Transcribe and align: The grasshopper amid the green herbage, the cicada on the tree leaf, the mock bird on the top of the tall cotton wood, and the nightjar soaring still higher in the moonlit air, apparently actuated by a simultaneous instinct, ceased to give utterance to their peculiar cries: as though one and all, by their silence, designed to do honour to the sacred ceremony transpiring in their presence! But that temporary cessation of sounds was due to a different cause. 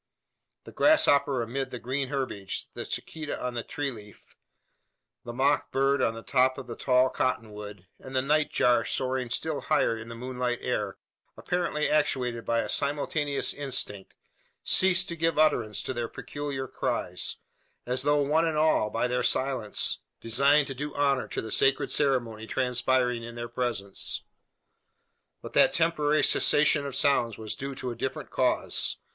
The 0.63 0.71
grasshopper 0.71 1.43
amid 1.43 1.69
the 1.69 1.77
green 1.77 2.07
herbage, 2.07 2.69
the 2.73 2.85
cicada 2.85 3.39
on 3.39 3.53
the 3.53 3.61
tree 3.61 3.91
leaf, 3.91 4.35
the 5.23 5.31
mock 5.31 5.69
bird 5.71 6.01
on 6.01 6.15
the 6.15 6.23
top 6.23 6.57
of 6.57 6.65
the 6.65 6.75
tall 6.75 7.07
cotton 7.11 7.51
wood, 7.51 7.85
and 7.99 8.15
the 8.15 8.23
nightjar 8.23 8.83
soaring 8.83 9.29
still 9.29 9.61
higher 9.61 9.95
in 9.95 10.09
the 10.09 10.15
moonlit 10.15 10.57
air, 10.63 10.97
apparently 11.37 11.87
actuated 11.87 12.45
by 12.45 12.61
a 12.61 12.67
simultaneous 12.67 13.53
instinct, 13.53 14.15
ceased 14.63 15.07
to 15.09 15.15
give 15.15 15.37
utterance 15.37 15.83
to 15.83 15.93
their 15.93 16.07
peculiar 16.07 16.67
cries: 16.67 17.37
as 17.85 18.01
though 18.01 18.23
one 18.23 18.45
and 18.45 18.57
all, 18.57 18.89
by 18.89 19.07
their 19.07 19.21
silence, 19.21 19.99
designed 20.19 20.65
to 20.65 20.73
do 20.73 20.95
honour 20.95 21.27
to 21.27 21.43
the 21.43 21.51
sacred 21.51 21.91
ceremony 21.91 22.47
transpiring 22.47 23.21
in 23.21 23.35
their 23.35 23.47
presence! 23.47 24.23
But 25.43 25.51
that 25.51 25.73
temporary 25.73 26.23
cessation 26.23 26.87
of 26.87 26.95
sounds 26.95 27.37
was 27.37 27.55
due 27.55 27.75
to 27.75 27.91
a 27.91 27.95
different 27.95 28.31
cause. 28.31 28.97